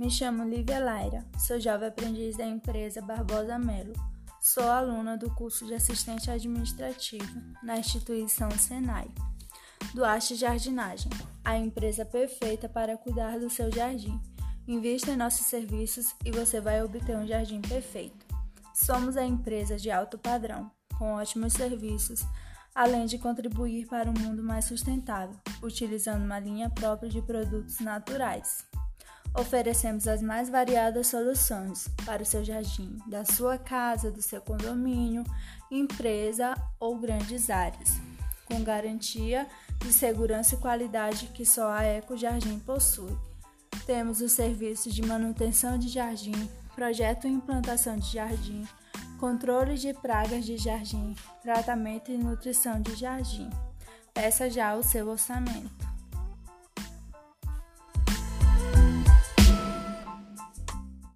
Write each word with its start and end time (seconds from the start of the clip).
Me 0.00 0.08
chamo 0.10 0.48
Lívia 0.48 0.78
Laira, 0.78 1.26
sou 1.38 1.60
jovem 1.60 1.88
aprendiz 1.88 2.34
da 2.34 2.46
empresa 2.46 3.02
Barbosa 3.02 3.58
Melo. 3.58 3.92
Sou 4.40 4.64
aluna 4.64 5.14
do 5.14 5.30
curso 5.34 5.66
de 5.66 5.74
assistente 5.74 6.30
administrativo 6.30 7.38
na 7.62 7.76
instituição 7.76 8.50
Senai. 8.52 9.10
Do 9.92 10.02
Arte 10.02 10.36
Jardinagem, 10.36 11.12
a 11.44 11.58
empresa 11.58 12.02
perfeita 12.06 12.66
para 12.66 12.96
cuidar 12.96 13.38
do 13.38 13.50
seu 13.50 13.70
jardim. 13.70 14.18
Invista 14.66 15.10
em 15.10 15.18
nossos 15.18 15.44
serviços 15.44 16.14
e 16.24 16.30
você 16.30 16.62
vai 16.62 16.82
obter 16.82 17.14
um 17.14 17.26
jardim 17.26 17.60
perfeito. 17.60 18.24
Somos 18.72 19.18
a 19.18 19.26
empresa 19.26 19.76
de 19.76 19.90
alto 19.90 20.16
padrão, 20.16 20.70
com 20.98 21.12
ótimos 21.12 21.52
serviços, 21.52 22.22
além 22.74 23.04
de 23.04 23.18
contribuir 23.18 23.86
para 23.86 24.08
um 24.08 24.14
mundo 24.14 24.42
mais 24.42 24.64
sustentável, 24.64 25.36
utilizando 25.62 26.24
uma 26.24 26.38
linha 26.38 26.70
própria 26.70 27.10
de 27.10 27.20
produtos 27.20 27.80
naturais. 27.80 28.69
Oferecemos 29.34 30.08
as 30.08 30.20
mais 30.20 30.48
variadas 30.48 31.06
soluções 31.06 31.88
para 32.04 32.22
o 32.22 32.26
seu 32.26 32.44
jardim, 32.44 32.98
da 33.06 33.24
sua 33.24 33.56
casa, 33.56 34.10
do 34.10 34.20
seu 34.20 34.40
condomínio, 34.40 35.22
empresa 35.70 36.54
ou 36.80 36.98
grandes 36.98 37.48
áreas, 37.48 38.00
com 38.44 38.62
garantia 38.64 39.46
de 39.78 39.92
segurança 39.92 40.56
e 40.56 40.58
qualidade 40.58 41.28
que 41.28 41.46
só 41.46 41.70
a 41.70 41.84
Eco 41.84 42.16
Jardim 42.16 42.58
possui. 42.58 43.16
Temos 43.86 44.20
o 44.20 44.28
serviço 44.28 44.90
de 44.90 45.02
manutenção 45.02 45.78
de 45.78 45.88
jardim, 45.88 46.48
projeto 46.74 47.26
e 47.26 47.30
implantação 47.30 47.96
de 47.96 48.12
jardim, 48.12 48.66
controle 49.18 49.76
de 49.76 49.94
pragas 49.94 50.44
de 50.44 50.56
jardim, 50.56 51.14
tratamento 51.42 52.10
e 52.10 52.18
nutrição 52.18 52.80
de 52.80 52.94
jardim. 52.96 53.48
Peça 54.12 54.50
já 54.50 54.74
o 54.74 54.82
seu 54.82 55.08
orçamento. 55.08 55.89